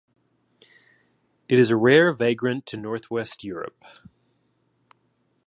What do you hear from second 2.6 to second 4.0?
to northwest Europe.